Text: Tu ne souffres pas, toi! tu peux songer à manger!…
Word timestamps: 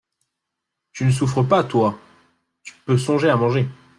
Tu 0.93 1.05
ne 1.05 1.11
souffres 1.11 1.43
pas, 1.43 1.63
toi! 1.63 1.99
tu 2.63 2.73
peux 2.87 2.97
songer 2.97 3.29
à 3.29 3.35
manger!… 3.35 3.67